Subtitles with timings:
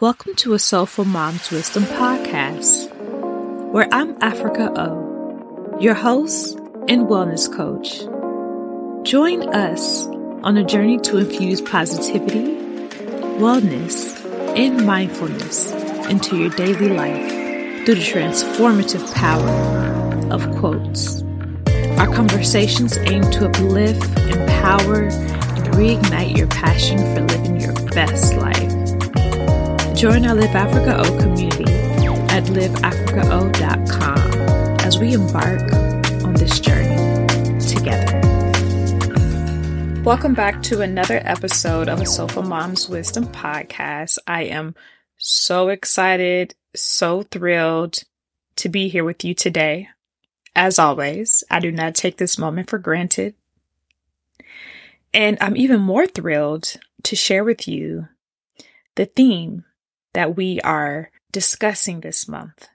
[0.00, 2.90] Welcome to a Soulful Mom's Wisdom podcast,
[3.70, 6.56] where I'm Africa O, your host
[6.88, 7.98] and wellness coach.
[9.06, 10.06] Join us
[10.42, 12.56] on a journey to infuse positivity,
[13.36, 14.16] wellness,
[14.56, 15.70] and mindfulness
[16.08, 21.20] into your daily life through the transformative power of quotes.
[22.00, 28.79] Our conversations aim to uplift, empower, and reignite your passion for living your best life.
[30.00, 31.70] Join our Live Africa O community
[32.34, 34.18] at liveafricao.com
[34.80, 35.60] as we embark
[36.24, 37.26] on this journey
[37.60, 38.18] together.
[40.02, 44.16] Welcome back to another episode of a Soulful Mom's Wisdom podcast.
[44.26, 44.74] I am
[45.18, 48.04] so excited, so thrilled
[48.56, 49.90] to be here with you today.
[50.56, 53.34] As always, I do not take this moment for granted.
[55.12, 58.08] And I'm even more thrilled to share with you
[58.94, 59.66] the theme
[60.12, 62.68] that we are discussing this month.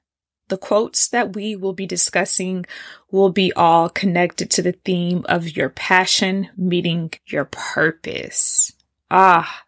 [0.47, 2.65] The quotes that we will be discussing
[3.09, 8.71] will be all connected to the theme of your passion meeting your purpose.
[9.09, 9.63] Ah,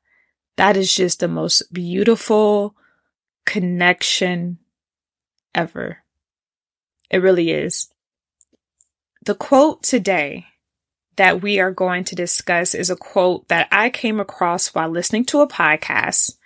[0.57, 2.75] that is just the most beautiful
[3.45, 4.59] connection
[5.55, 6.03] ever.
[7.09, 7.89] It really is.
[9.25, 10.45] The quote today
[11.15, 15.25] that we are going to discuss is a quote that I came across while listening
[15.25, 16.37] to a podcast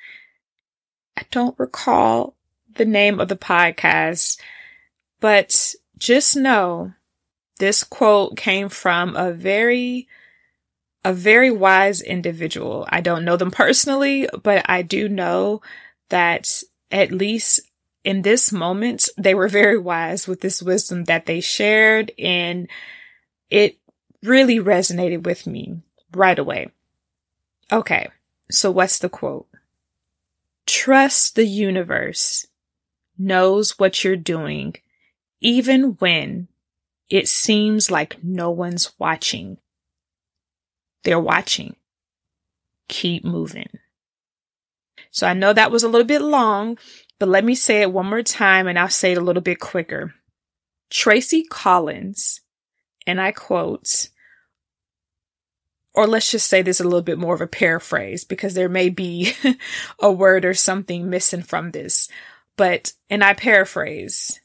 [1.18, 2.36] I don't recall
[2.76, 4.40] the name of the podcast,
[5.20, 6.94] but just know
[7.60, 10.08] this quote came from a very
[11.04, 12.86] a very wise individual.
[12.90, 15.62] I don't know them personally, but I do know
[16.10, 16.48] that
[16.92, 17.62] at least
[18.04, 22.68] in this moment, they were very wise with this wisdom that they shared and
[23.50, 23.78] it
[24.24, 25.82] really resonated with me
[26.14, 26.70] right away.
[27.72, 28.10] Okay.
[28.50, 29.48] So what's the quote?
[30.84, 32.48] Trust the universe
[33.16, 34.74] knows what you're doing,
[35.40, 36.48] even when
[37.08, 39.60] it seems like no one's watching.
[41.04, 41.76] They're watching.
[42.88, 43.70] Keep moving.
[45.12, 46.80] So I know that was a little bit long,
[47.20, 49.60] but let me say it one more time and I'll say it a little bit
[49.60, 50.16] quicker.
[50.90, 52.42] Tracie Collins,
[53.06, 54.10] and I quote,
[55.94, 58.90] or let's just say this a little bit more of a paraphrase because there may
[58.90, 59.34] be
[60.00, 62.08] a word or something missing from this.
[62.56, 64.40] But, and I paraphrase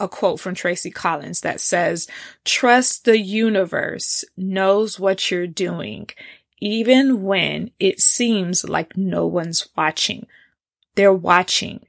[0.00, 2.06] a quote from Tracie Collins that says,
[2.44, 6.08] trust the universe knows what you're doing,
[6.60, 10.26] even when it seems like no one's watching.
[10.94, 11.86] They're watching.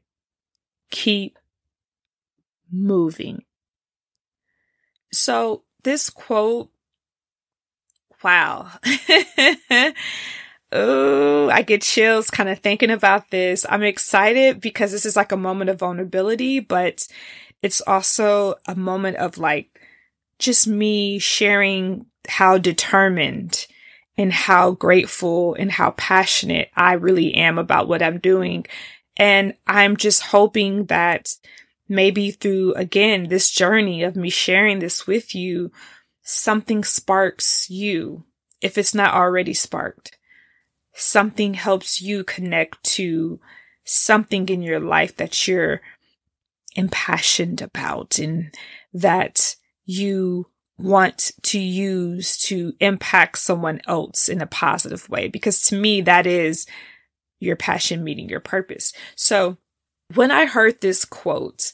[0.91, 1.37] Keep
[2.71, 3.43] moving.
[5.11, 6.69] So this quote
[8.23, 8.69] Wow.
[10.71, 13.65] Oh, I get chills kind of thinking about this.
[13.67, 17.07] I'm excited because this is like a moment of vulnerability, but
[17.63, 19.81] it's also a moment of like
[20.37, 23.65] just me sharing how determined
[24.15, 28.65] and how grateful and how passionate I really am about what I'm doing.
[29.17, 31.33] And I'm just hoping that
[31.87, 35.71] maybe through again, this journey of me sharing this with you,
[36.29, 38.23] something sparks you
[38.61, 40.15] if it's not already sparked.
[40.93, 43.39] Something helps you connect to
[43.83, 45.81] something in your life that you're
[46.75, 48.53] impassioned about and
[48.93, 50.45] that you
[50.77, 55.29] want to use to impact someone else in a positive way.
[55.29, 56.67] Because to me, that is
[57.39, 58.93] your passion meeting your purpose.
[59.15, 59.57] So
[60.13, 61.71] when I heard this quote,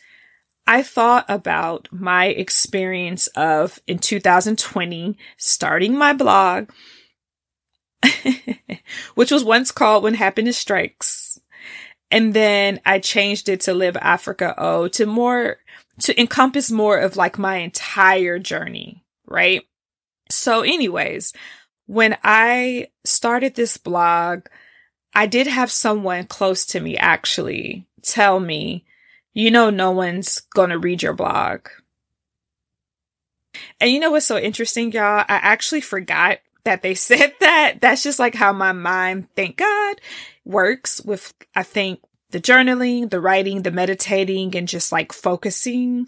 [0.68, 6.70] I thought about my experience of in 2020 starting my blog,
[9.16, 11.40] which was once called When Happiness Strikes.
[12.10, 15.58] And then I changed it to Live Africa O to more,
[16.02, 19.64] to encompass more of like my entire journey, right?
[20.30, 21.34] So anyways,
[21.86, 24.48] when I started this blog,
[25.14, 28.86] I did have someone close to me actually tell me
[29.36, 31.68] you know no one's gonna read your blog.
[33.80, 35.20] And you know what's so interesting, y'all?
[35.20, 37.76] I actually forgot that they said that.
[37.82, 40.02] That's just like how my mind, thank God,
[40.44, 42.00] works with, I think,
[42.32, 46.08] the journaling, the writing, the meditating, and just like focusing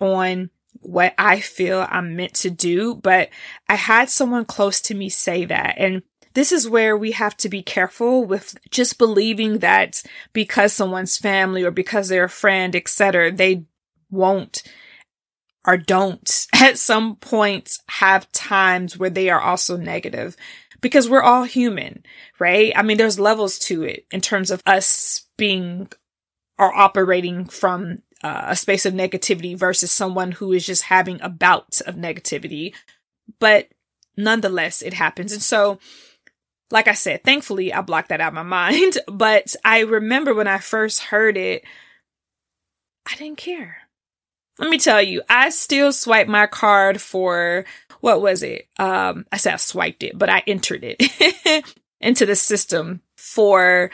[0.00, 0.50] on
[0.80, 2.94] what I feel I'm meant to do.
[2.94, 3.30] But
[3.68, 5.74] I had someone close to me say that.
[5.78, 6.02] And
[6.36, 10.02] this is where we have to be careful with just believing that
[10.34, 13.64] because someone's family or because they're a friend, etc., they
[14.10, 14.62] won't
[15.66, 20.36] or don't at some points have times where they are also negative
[20.82, 22.04] because we're all human,
[22.38, 22.70] right?
[22.76, 25.88] I mean, there's levels to it in terms of us being
[26.58, 31.30] or operating from uh, a space of negativity versus someone who is just having a
[31.30, 32.74] bout of negativity.
[33.40, 33.68] But
[34.18, 35.32] nonetheless, it happens.
[35.32, 35.78] And so,
[36.70, 38.98] like I said, thankfully I blocked that out of my mind.
[39.06, 41.64] But I remember when I first heard it,
[43.10, 43.78] I didn't care.
[44.58, 47.66] Let me tell you, I still swipe my card for
[48.00, 48.68] what was it?
[48.78, 51.64] Um, I said I swiped it, but I entered it
[52.00, 53.90] into the system for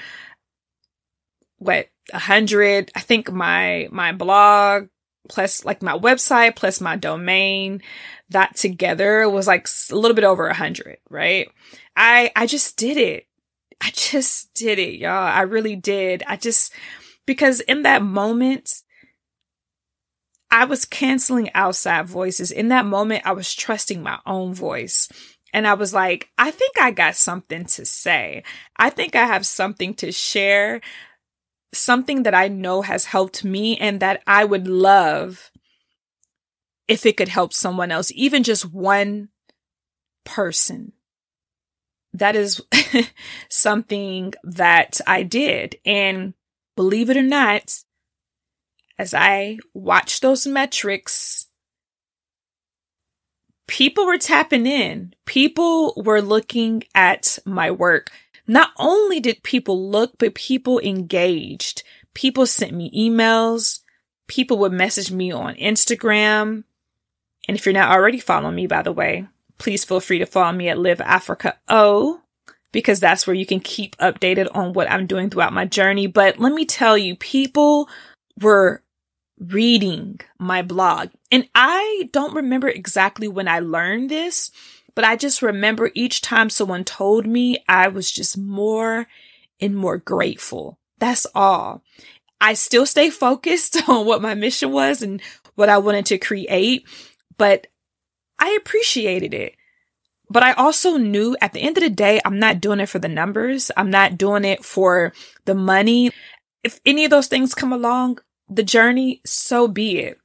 [1.58, 2.90] what a hundred.
[2.94, 4.88] I think my my blog
[5.28, 7.82] plus like my website plus my domain
[8.30, 11.48] that together was like a little bit over a hundred, right?
[11.96, 13.26] I I just did it.
[13.80, 15.10] I just did it, y'all.
[15.10, 16.22] I really did.
[16.26, 16.72] I just
[17.26, 18.82] because in that moment
[20.52, 22.50] I was canceling outside voices.
[22.50, 25.08] In that moment, I was trusting my own voice.
[25.54, 28.42] And I was like, I think I got something to say.
[28.76, 30.82] I think I have something to share,
[31.72, 35.50] something that I know has helped me and that I would love
[36.88, 39.28] if it could help someone else, even just one
[40.24, 40.92] person.
[42.12, 42.60] That is
[43.48, 45.76] something that I did.
[45.86, 46.34] And
[46.76, 47.78] believe it or not,
[48.98, 51.46] as I watched those metrics,
[53.66, 55.14] people were tapping in.
[55.24, 58.10] People were looking at my work.
[58.46, 61.82] Not only did people look, but people engaged.
[62.14, 63.80] People sent me emails.
[64.26, 66.64] People would message me on Instagram.
[67.48, 69.26] And if you're not already following me, by the way,
[69.58, 72.20] please feel free to follow me at Live Africa O
[72.72, 76.06] because that's where you can keep updated on what I'm doing throughout my journey.
[76.06, 77.88] But let me tell you, people
[78.40, 78.82] were
[79.38, 81.10] reading my blog.
[81.30, 84.50] And I don't remember exactly when I learned this,
[84.94, 89.06] but I just remember each time someone told me, I was just more
[89.60, 90.78] and more grateful.
[90.98, 91.82] That's all.
[92.40, 95.22] I still stay focused on what my mission was and
[95.54, 96.86] what I wanted to create,
[97.38, 97.68] but
[98.38, 99.54] I appreciated it.
[100.28, 102.98] But I also knew at the end of the day, I'm not doing it for
[102.98, 103.70] the numbers.
[103.76, 105.12] I'm not doing it for
[105.44, 106.10] the money.
[106.64, 108.18] If any of those things come along,
[108.48, 110.18] the journey, so be it.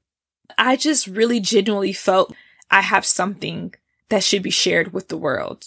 [0.58, 2.34] I just really genuinely felt
[2.72, 3.74] I have something
[4.10, 5.66] that should be shared with the world.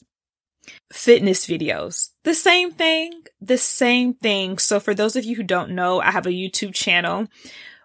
[0.93, 4.59] Fitness videos, the same thing, the same thing.
[4.59, 7.29] So for those of you who don't know, I have a YouTube channel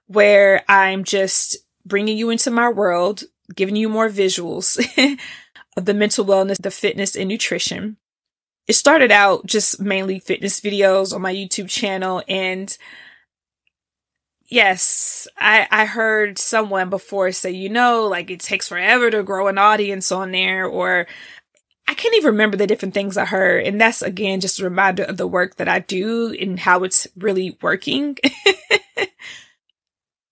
[0.07, 3.23] where I'm just bringing you into my world,
[3.55, 4.77] giving you more visuals
[5.77, 7.97] of the mental wellness, the fitness and nutrition.
[8.67, 12.75] It started out just mainly fitness videos on my YouTube channel and
[14.47, 19.47] Yes, I, I heard someone before say, you know, like it takes forever to grow
[19.47, 21.07] an audience on there, or
[21.87, 23.65] I can't even remember the different things I heard.
[23.65, 27.07] And that's again just a reminder of the work that I do and how it's
[27.17, 28.17] really working.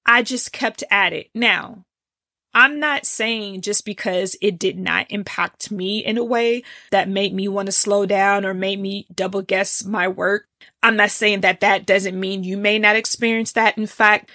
[0.06, 1.30] I just kept at it.
[1.34, 1.86] Now,
[2.54, 7.34] I'm not saying just because it did not impact me in a way that made
[7.34, 10.46] me want to slow down or made me double guess my work.
[10.84, 13.78] I'm not saying that that doesn't mean you may not experience that.
[13.78, 14.30] In fact,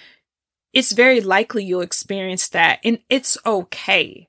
[0.73, 4.27] it's very likely you'll experience that and it's okay.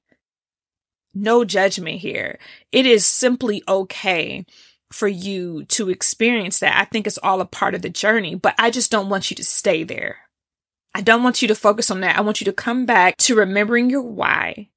[1.14, 2.38] No judgment here.
[2.70, 4.44] It is simply okay
[4.92, 6.78] for you to experience that.
[6.78, 9.34] I think it's all a part of the journey, but I just don't want you
[9.36, 10.18] to stay there.
[10.94, 12.18] I don't want you to focus on that.
[12.18, 14.68] I want you to come back to remembering your why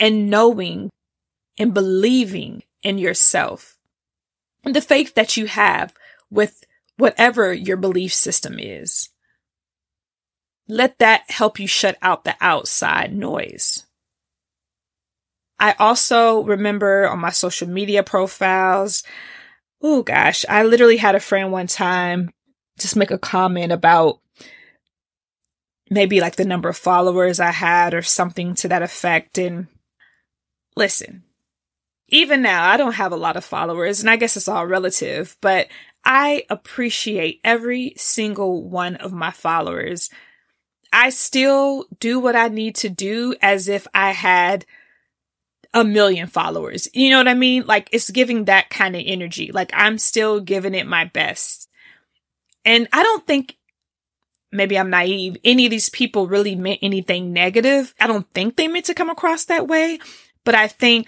[0.00, 0.90] and knowing
[1.58, 3.76] and believing in yourself
[4.64, 5.94] and the faith that you have
[6.32, 6.64] with
[6.96, 9.10] whatever your belief system is.
[10.66, 13.84] Let that help you shut out the outside noise.
[15.58, 19.04] I also remember on my social media profiles,
[19.82, 22.30] oh gosh, I literally had a friend one time
[22.78, 24.18] just make a comment about
[25.90, 29.38] maybe like the number of followers I had or something to that effect.
[29.38, 29.66] And
[30.74, 31.24] listen,
[32.08, 35.36] even now, I don't have a lot of followers, and I guess it's all relative,
[35.40, 35.68] but
[36.04, 40.10] I appreciate every single one of my followers.
[40.92, 44.66] I still do what I need to do as if I had
[45.72, 46.88] a million followers.
[46.92, 47.64] You know what I mean?
[47.66, 49.50] Like it's giving that kind of energy.
[49.52, 51.68] Like I'm still giving it my best.
[52.64, 53.56] And I don't think
[54.52, 55.36] maybe I'm naive.
[55.44, 57.94] Any of these people really meant anything negative.
[57.98, 59.98] I don't think they meant to come across that way,
[60.44, 61.06] but I think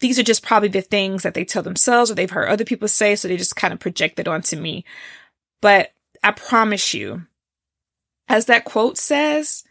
[0.00, 2.88] these are just probably the things that they tell themselves or they've heard other people
[2.88, 3.14] say.
[3.14, 4.84] So they just kind of project it onto me.
[5.60, 5.92] But
[6.24, 7.26] I promise you,
[8.28, 9.62] as that quote says,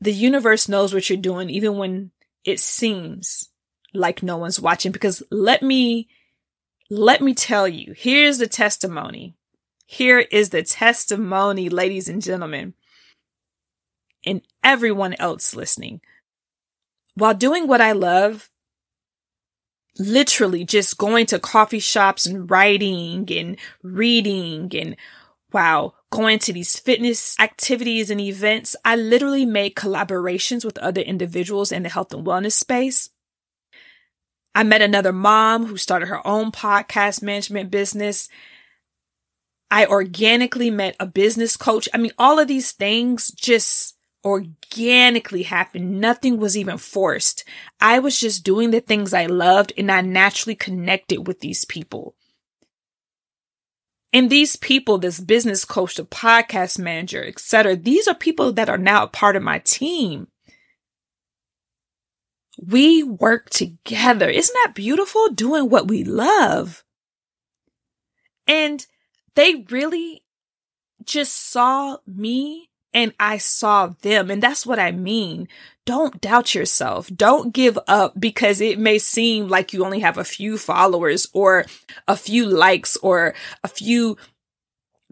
[0.00, 2.10] the universe knows what you're doing, even when
[2.44, 3.48] it seems
[3.94, 6.08] like no one's watching because let me,
[6.90, 9.36] let me tell you, here's the testimony.
[9.86, 12.74] Here is the testimony, ladies and gentlemen,
[14.26, 16.00] and everyone else listening.
[17.14, 18.50] While doing what I love,
[19.98, 24.96] literally just going to coffee shops and writing and reading and
[25.52, 28.74] wow, going to these fitness activities and events.
[28.84, 33.10] I literally made collaborations with other individuals in the health and wellness space.
[34.54, 38.28] I met another mom who started her own podcast management business.
[39.70, 41.88] I organically met a business coach.
[41.94, 43.93] I mean, all of these things just
[44.24, 46.00] organically happened.
[46.00, 47.44] Nothing was even forced.
[47.80, 52.14] I was just doing the things I loved and I naturally connected with these people.
[54.12, 58.78] And these people, this business coach, the podcast manager, etc., these are people that are
[58.78, 60.28] now a part of my team.
[62.56, 64.30] We work together.
[64.30, 65.30] Isn't that beautiful?
[65.30, 66.84] Doing what we love.
[68.46, 68.86] And
[69.34, 70.24] they really
[71.04, 74.30] just saw me and I saw them.
[74.30, 75.48] And that's what I mean.
[75.84, 77.10] Don't doubt yourself.
[77.14, 81.66] Don't give up because it may seem like you only have a few followers or
[82.08, 84.16] a few likes or a few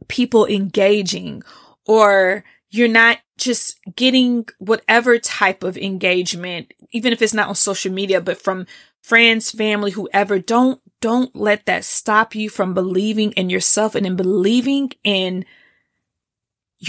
[0.09, 1.43] people engaging
[1.87, 7.93] or you're not just getting whatever type of engagement, even if it's not on social
[7.93, 8.67] media, but from
[9.03, 10.39] friends, family, whoever.
[10.39, 15.45] Don't, don't let that stop you from believing in yourself and in believing in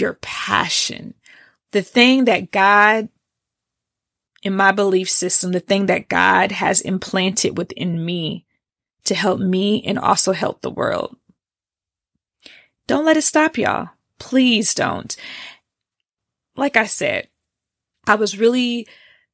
[0.00, 1.14] your passion.
[1.72, 3.08] The thing that God,
[4.42, 8.46] in my belief system, the thing that God has implanted within me
[9.04, 11.16] to help me and also help the world.
[12.86, 13.90] Don't let it stop y'all.
[14.18, 15.16] Please don't.
[16.56, 17.28] Like I said,
[18.06, 18.86] I was really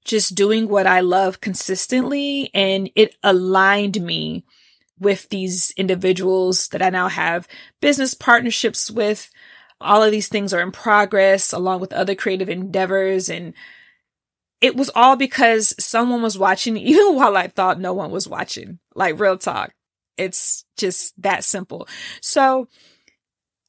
[0.05, 4.45] just doing what I love consistently and it aligned me
[4.99, 7.49] with these individuals that I now have
[7.81, 9.31] business partnerships with,
[9.81, 13.29] all of these things are in progress along with other creative endeavors.
[13.29, 13.55] And
[14.61, 18.79] it was all because someone was watching, even while I thought no one was watching.
[18.95, 19.73] Like real talk.
[20.17, 21.89] It's just that simple.
[22.21, 22.69] So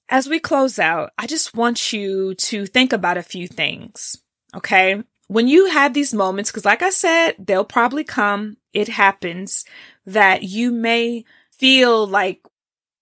[0.10, 4.18] as we close out, I just want you to think about a few things.
[4.53, 5.01] Okay.
[5.27, 8.58] When you have these moments, because like I said, they'll probably come.
[8.74, 9.63] It happens
[10.06, 11.24] that you may
[11.58, 12.41] feel like,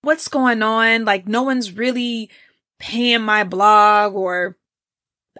[0.01, 1.05] what's going on?
[1.05, 2.29] Like no one's really
[2.79, 4.57] paying my blog or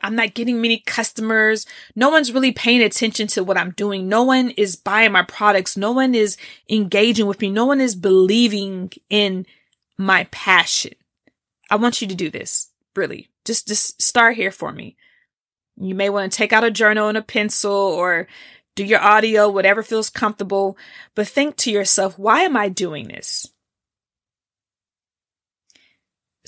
[0.02, 1.66] I'm not getting many customers.
[1.96, 4.08] No one's really paying attention to what I'm doing.
[4.08, 5.76] No one is buying my products.
[5.76, 6.38] No one is
[6.70, 7.50] engaging with me.
[7.50, 9.46] No one is believing in
[9.98, 10.94] my passion.
[11.70, 12.70] I want you to do this.
[12.96, 13.30] Really.
[13.46, 14.96] Just, just start here for me.
[15.78, 18.28] You may want to take out a journal and a pencil or
[18.76, 20.78] do your audio, whatever feels comfortable,
[21.16, 23.52] but think to yourself, why am I doing this?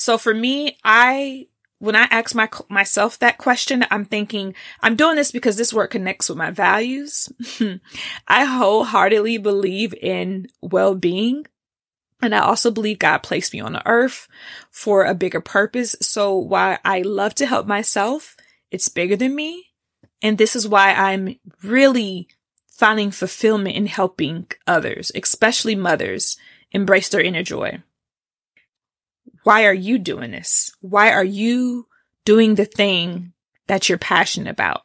[0.01, 5.15] So for me, I when I ask my myself that question, I'm thinking I'm doing
[5.15, 7.31] this because this work connects with my values.
[8.27, 11.45] I wholeheartedly believe in well-being.
[12.19, 14.27] And I also believe God placed me on the earth
[14.71, 15.95] for a bigger purpose.
[16.01, 18.35] So while I love to help myself,
[18.71, 19.67] it's bigger than me.
[20.23, 22.27] And this is why I'm really
[22.67, 26.37] finding fulfillment in helping others, especially mothers,
[26.71, 27.83] embrace their inner joy.
[29.43, 30.71] Why are you doing this?
[30.81, 31.87] Why are you
[32.25, 33.33] doing the thing
[33.67, 34.83] that you're passionate about?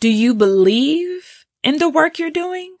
[0.00, 2.76] Do you believe in the work you're doing?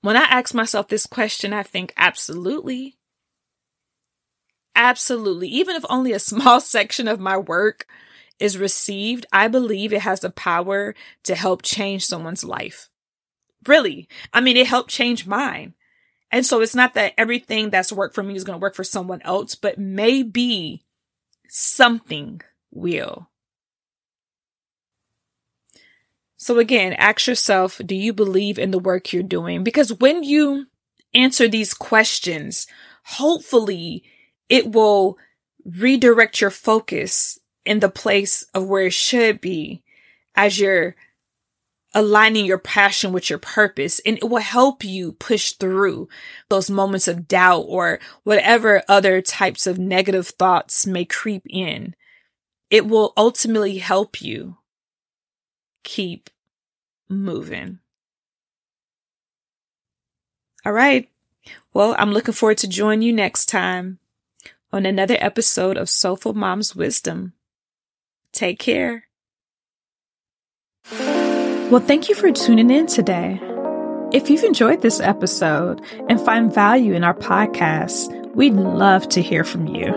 [0.00, 2.96] When I ask myself this question, I think absolutely.
[4.74, 5.48] Absolutely.
[5.48, 7.86] Even if only a small section of my work
[8.38, 12.88] is received, I believe it has the power to help change someone's life.
[13.66, 14.08] Really.
[14.32, 15.74] I mean, it helped change mine.
[16.32, 18.84] And so it's not that everything that's worked for me is going to work for
[18.84, 20.82] someone else, but maybe
[21.48, 23.28] something will.
[26.38, 29.62] So again, ask yourself, do you believe in the work you're doing?
[29.62, 30.66] Because when you
[31.14, 32.66] answer these questions,
[33.04, 34.02] hopefully
[34.48, 35.18] it will
[35.64, 39.82] redirect your focus in the place of where it should be
[40.34, 40.96] as you're
[41.94, 46.08] aligning your passion with your purpose and it will help you push through
[46.48, 51.94] those moments of doubt or whatever other types of negative thoughts may creep in.
[52.70, 54.56] It will ultimately help you
[55.84, 56.30] keep
[57.08, 57.78] moving.
[60.64, 61.08] All right.
[61.74, 63.98] Well, I'm looking forward to joining you next time
[64.72, 67.34] on another episode of Soulful Mom's Wisdom.
[68.32, 69.08] Take care.
[71.72, 73.40] Well, thank you for tuning in today.
[74.12, 79.42] If you've enjoyed this episode and find value in our podcast, we'd love to hear
[79.42, 79.90] from you.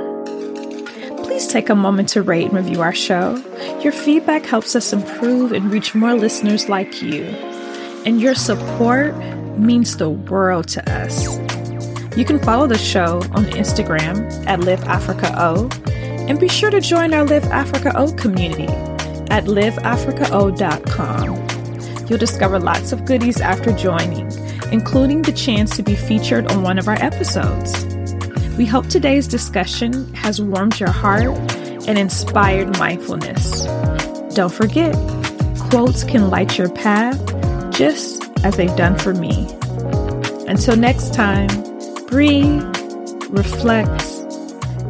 [1.25, 3.36] Please take a moment to rate and review our show.
[3.82, 7.25] Your feedback helps us improve and reach more listeners like you.
[8.05, 9.13] And your support
[9.58, 11.25] means the world to us.
[12.15, 15.70] You can follow the show on Instagram at Live Africa O
[16.29, 18.70] and be sure to join our Live Africa O community
[19.29, 21.45] at liveafricao.com.
[22.08, 24.32] You'll discover lots of goodies after joining,
[24.72, 27.86] including the chance to be featured on one of our episodes.
[28.58, 31.38] We hope today's discussion has warmed your heart
[31.88, 33.66] and inspired mindfulness.
[34.36, 34.96] Don't forget,
[35.70, 37.20] quotes can light your path
[37.72, 39.48] just as they've done for me.
[40.48, 41.48] Until next time,
[42.08, 42.64] breathe,
[43.30, 44.04] reflect,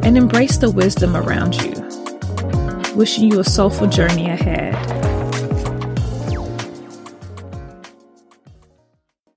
[0.04, 1.74] and embrace the wisdom around you.
[2.96, 5.05] Wishing you a soulful journey ahead.